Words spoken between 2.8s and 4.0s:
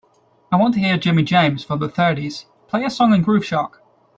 a song on Groove Shark.